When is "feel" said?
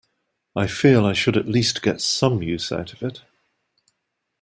0.65-1.05